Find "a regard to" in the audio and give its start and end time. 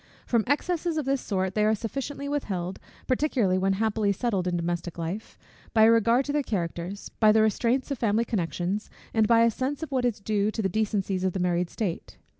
5.83-6.33